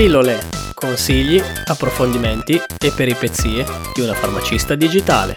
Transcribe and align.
Pillole, 0.00 0.38
consigli, 0.72 1.38
approfondimenti 1.66 2.54
e 2.54 2.90
peripezie 2.96 3.66
di 3.94 4.00
una 4.00 4.14
farmacista 4.14 4.74
digitale. 4.74 5.34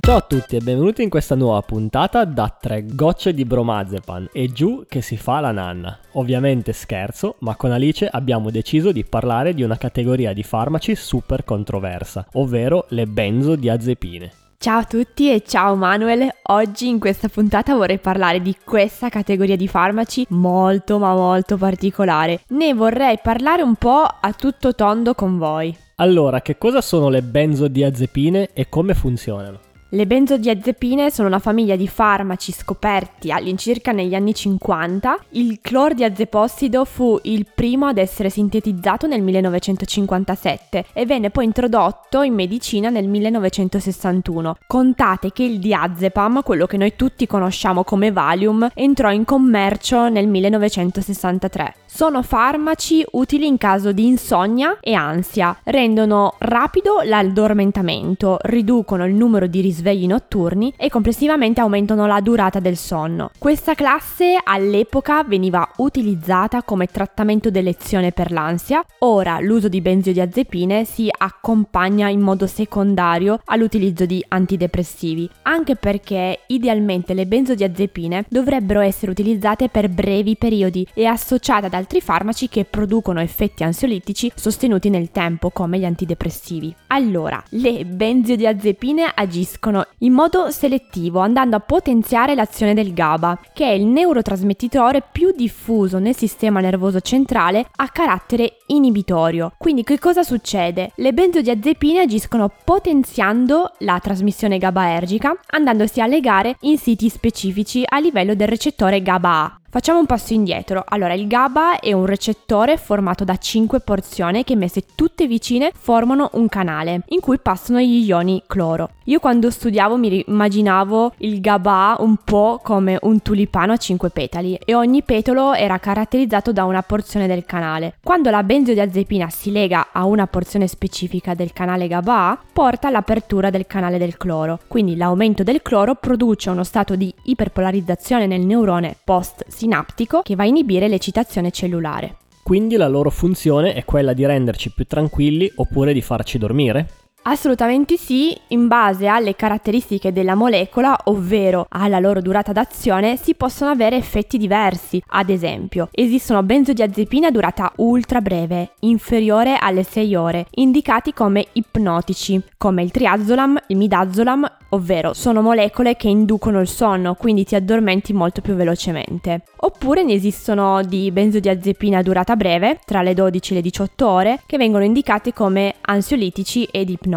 Ciao 0.00 0.16
a 0.16 0.20
tutti 0.20 0.56
e 0.56 0.60
benvenuti 0.60 1.02
in 1.02 1.08
questa 1.08 1.34
nuova 1.34 1.62
puntata 1.62 2.26
da 2.26 2.54
tre 2.60 2.84
gocce 2.84 3.32
di 3.32 3.46
bromazepam 3.46 4.28
e 4.34 4.52
giù 4.52 4.84
che 4.86 5.00
si 5.00 5.16
fa 5.16 5.40
la 5.40 5.50
nanna. 5.50 5.98
Ovviamente 6.12 6.74
scherzo, 6.74 7.36
ma 7.38 7.56
con 7.56 7.72
Alice 7.72 8.06
abbiamo 8.06 8.50
deciso 8.50 8.92
di 8.92 9.02
parlare 9.02 9.54
di 9.54 9.62
una 9.62 9.78
categoria 9.78 10.34
di 10.34 10.42
farmaci 10.42 10.94
super 10.94 11.42
controversa, 11.42 12.26
ovvero 12.32 12.84
le 12.90 13.06
benzodiazepine. 13.06 14.41
Ciao 14.62 14.78
a 14.78 14.84
tutti 14.84 15.28
e 15.28 15.42
ciao 15.44 15.74
Manuel, 15.74 16.28
oggi 16.50 16.86
in 16.86 17.00
questa 17.00 17.26
puntata 17.26 17.74
vorrei 17.74 17.98
parlare 17.98 18.40
di 18.40 18.56
questa 18.64 19.08
categoria 19.08 19.56
di 19.56 19.66
farmaci 19.66 20.24
molto 20.28 21.00
ma 21.00 21.12
molto 21.14 21.56
particolare. 21.56 22.42
Ne 22.50 22.72
vorrei 22.72 23.18
parlare 23.20 23.62
un 23.62 23.74
po' 23.74 24.04
a 24.04 24.32
tutto 24.32 24.72
tondo 24.76 25.14
con 25.14 25.36
voi. 25.36 25.76
Allora, 25.96 26.42
che 26.42 26.58
cosa 26.58 26.80
sono 26.80 27.08
le 27.08 27.22
benzodiazepine 27.22 28.50
e 28.52 28.68
come 28.68 28.94
funzionano? 28.94 29.71
Le 29.94 30.06
benzodiazepine 30.06 31.10
sono 31.10 31.28
una 31.28 31.38
famiglia 31.38 31.76
di 31.76 31.86
farmaci 31.86 32.50
scoperti 32.50 33.30
all'incirca 33.30 33.92
negli 33.92 34.14
anni 34.14 34.32
50. 34.32 35.18
Il 35.32 35.58
clordiazepossido 35.60 36.86
fu 36.86 37.18
il 37.24 37.44
primo 37.54 37.88
ad 37.88 37.98
essere 37.98 38.30
sintetizzato 38.30 39.06
nel 39.06 39.20
1957 39.20 40.86
e 40.94 41.04
venne 41.04 41.28
poi 41.28 41.44
introdotto 41.44 42.22
in 42.22 42.32
medicina 42.32 42.88
nel 42.88 43.06
1961. 43.06 44.56
Contate 44.66 45.30
che 45.30 45.42
il 45.42 45.58
diazepam, 45.58 46.42
quello 46.42 46.64
che 46.64 46.78
noi 46.78 46.96
tutti 46.96 47.26
conosciamo 47.26 47.84
come 47.84 48.12
Valium, 48.12 48.70
entrò 48.72 49.12
in 49.12 49.26
commercio 49.26 50.08
nel 50.08 50.26
1963. 50.26 51.81
Sono 51.94 52.22
farmaci 52.22 53.04
utili 53.12 53.46
in 53.46 53.58
caso 53.58 53.92
di 53.92 54.06
insonnia 54.06 54.78
e 54.80 54.94
ansia, 54.94 55.54
rendono 55.64 56.36
rapido 56.38 57.02
l'addormentamento, 57.04 58.38
riducono 58.44 59.04
il 59.04 59.12
numero 59.12 59.46
di 59.46 59.60
risvegli 59.60 60.06
notturni 60.06 60.72
e 60.78 60.88
complessivamente 60.88 61.60
aumentano 61.60 62.06
la 62.06 62.22
durata 62.22 62.60
del 62.60 62.78
sonno. 62.78 63.30
Questa 63.36 63.74
classe 63.74 64.40
all'epoca 64.42 65.22
veniva 65.22 65.70
utilizzata 65.76 66.62
come 66.62 66.86
trattamento 66.86 67.50
d'elezione 67.50 68.10
per 68.10 68.32
l'ansia, 68.32 68.82
ora 69.00 69.38
l'uso 69.40 69.68
di 69.68 69.82
benzodiazepine 69.82 70.86
si 70.86 71.10
accompagna 71.14 72.08
in 72.08 72.20
modo 72.20 72.46
secondario 72.46 73.38
all'utilizzo 73.44 74.06
di 74.06 74.24
antidepressivi, 74.28 75.28
anche 75.42 75.76
perché 75.76 76.40
idealmente 76.46 77.12
le 77.12 77.26
benzodiazepine 77.26 78.24
dovrebbero 78.30 78.80
essere 78.80 79.10
utilizzate 79.10 79.68
per 79.68 79.90
brevi 79.90 80.36
periodi 80.38 80.86
e 80.94 81.04
associate 81.04 81.66
ad 81.66 81.80
altri 81.82 82.00
farmaci 82.00 82.48
che 82.48 82.64
producono 82.64 83.20
effetti 83.20 83.64
ansiolitici 83.64 84.30
sostenuti 84.34 84.88
nel 84.88 85.10
tempo, 85.10 85.50
come 85.50 85.78
gli 85.78 85.84
antidepressivi. 85.84 86.74
Allora, 86.88 87.42
le 87.50 87.84
benzodiazepine 87.84 89.10
agiscono 89.14 89.84
in 89.98 90.12
modo 90.12 90.50
selettivo, 90.50 91.20
andando 91.20 91.56
a 91.56 91.60
potenziare 91.60 92.34
l'azione 92.34 92.74
del 92.74 92.94
GABA, 92.94 93.40
che 93.52 93.66
è 93.66 93.72
il 93.72 93.84
neurotrasmettitore 93.86 95.02
più 95.10 95.32
diffuso 95.32 95.98
nel 95.98 96.16
sistema 96.16 96.60
nervoso 96.60 97.00
centrale 97.00 97.66
a 97.76 97.88
carattere 97.88 98.58
inibitorio. 98.66 99.52
Quindi 99.58 99.82
che 99.82 99.98
cosa 99.98 100.22
succede? 100.22 100.92
Le 100.94 101.12
benzodiazepine 101.12 102.00
agiscono 102.00 102.50
potenziando 102.64 103.72
la 103.78 103.98
trasmissione 103.98 104.58
GABAergica, 104.58 105.36
andandosi 105.48 106.00
a 106.00 106.06
legare 106.06 106.56
in 106.60 106.78
siti 106.78 107.08
specifici 107.08 107.82
a 107.84 107.98
livello 107.98 108.34
del 108.34 108.48
recettore 108.48 109.02
GABA-A. 109.02 109.61
Facciamo 109.72 110.00
un 110.00 110.04
passo 110.04 110.34
indietro. 110.34 110.84
Allora, 110.86 111.14
il 111.14 111.26
GABA 111.26 111.80
è 111.80 111.94
un 111.94 112.04
recettore 112.04 112.76
formato 112.76 113.24
da 113.24 113.38
5 113.38 113.80
porzioni 113.80 114.44
che 114.44 114.54
messe 114.54 114.84
tutte 114.94 115.26
vicine 115.26 115.72
formano 115.74 116.28
un 116.34 116.46
canale 116.50 117.04
in 117.06 117.20
cui 117.20 117.38
passano 117.38 117.80
gli 117.80 118.04
ioni 118.04 118.42
cloro. 118.46 118.90
Io 119.04 119.18
quando 119.18 119.50
studiavo 119.50 119.96
mi 119.96 120.22
immaginavo 120.26 121.14
il 121.18 121.40
GABA 121.40 121.96
un 122.00 122.16
po' 122.22 122.60
come 122.62 122.98
un 123.00 123.22
tulipano 123.22 123.72
a 123.72 123.78
5 123.78 124.10
petali 124.10 124.58
e 124.62 124.74
ogni 124.74 125.02
petalo 125.02 125.54
era 125.54 125.78
caratterizzato 125.78 126.52
da 126.52 126.64
una 126.64 126.82
porzione 126.82 127.26
del 127.26 127.46
canale. 127.46 127.94
Quando 128.02 128.28
la 128.28 128.42
benzodiazepina 128.42 129.30
si 129.30 129.52
lega 129.52 129.88
a 129.90 130.04
una 130.04 130.26
porzione 130.26 130.66
specifica 130.66 131.32
del 131.32 131.54
canale 131.54 131.88
GABA, 131.88 132.38
porta 132.52 132.88
all'apertura 132.88 133.48
del 133.48 133.66
canale 133.66 133.96
del 133.96 134.18
cloro. 134.18 134.60
Quindi 134.68 134.96
l'aumento 134.96 135.42
del 135.42 135.62
cloro 135.62 135.94
produce 135.94 136.50
uno 136.50 136.62
stato 136.62 136.94
di 136.94 137.12
iperpolarizzazione 137.22 138.26
nel 138.26 138.44
neurone 138.44 138.96
post 139.02 139.46
sinaptico 139.62 140.22
che 140.22 140.34
va 140.34 140.42
a 140.42 140.46
inibire 140.46 140.88
l'eccitazione 140.88 141.52
cellulare. 141.52 142.16
Quindi 142.42 142.74
la 142.74 142.88
loro 142.88 143.10
funzione 143.10 143.74
è 143.74 143.84
quella 143.84 144.12
di 144.12 144.26
renderci 144.26 144.72
più 144.72 144.84
tranquilli 144.86 145.48
oppure 145.54 145.92
di 145.92 146.02
farci 146.02 146.36
dormire? 146.36 147.01
Assolutamente 147.24 147.96
sì, 147.96 148.36
in 148.48 148.66
base 148.66 149.06
alle 149.06 149.36
caratteristiche 149.36 150.12
della 150.12 150.34
molecola, 150.34 150.98
ovvero 151.04 151.66
alla 151.68 152.00
loro 152.00 152.20
durata 152.20 152.50
d'azione, 152.50 153.16
si 153.16 153.36
possono 153.36 153.70
avere 153.70 153.96
effetti 153.96 154.38
diversi. 154.38 155.00
Ad 155.06 155.30
esempio, 155.30 155.88
esistono 155.92 156.42
benzodiazepine 156.42 157.28
a 157.28 157.30
durata 157.30 157.72
ultra 157.76 158.20
breve, 158.20 158.72
inferiore 158.80 159.56
alle 159.56 159.84
6 159.84 160.14
ore, 160.16 160.46
indicati 160.50 161.12
come 161.12 161.46
ipnotici, 161.52 162.42
come 162.58 162.82
il 162.82 162.90
triazolam, 162.90 163.56
il 163.68 163.76
midazolam, 163.76 164.44
ovvero 164.70 165.12
sono 165.12 165.42
molecole 165.42 165.94
che 165.94 166.08
inducono 166.08 166.58
il 166.58 166.68
sonno, 166.68 167.14
quindi 167.14 167.44
ti 167.44 167.54
addormenti 167.54 168.12
molto 168.12 168.40
più 168.40 168.54
velocemente. 168.54 169.42
Oppure 169.58 170.02
ne 170.02 170.14
esistono 170.14 170.82
di 170.82 171.08
benzodiazepine 171.12 171.98
a 171.98 172.02
durata 172.02 172.34
breve, 172.34 172.80
tra 172.84 173.00
le 173.02 173.14
12 173.14 173.52
e 173.52 173.54
le 173.56 173.62
18 173.62 174.08
ore, 174.08 174.40
che 174.44 174.56
vengono 174.56 174.82
indicati 174.82 175.32
come 175.32 175.76
ansiolitici 175.82 176.64
ed 176.64 176.90
ipnotici, 176.90 177.10